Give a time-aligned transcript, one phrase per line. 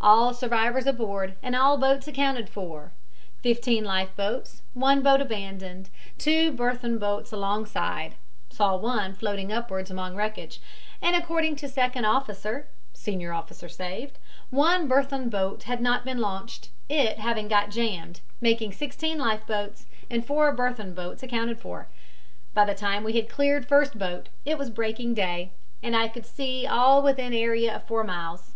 [0.00, 2.90] All survivors aboard and all boats accounted for,
[3.40, 8.16] viz., fifteen life boats, one boat abandoned, two Berthon boats alongside
[8.50, 10.60] (saw one floating upwards among wreckage),
[11.00, 14.18] and according to second officer (senior officer saved)
[14.50, 19.86] one Berthon boat had not been launched, it having got jammed, making sixteen life boats
[20.10, 21.86] and four Berthon boats accounted for.
[22.54, 26.26] By the time we had cleared first boat it was breaking day, and I could
[26.26, 28.50] see all within area of four miles.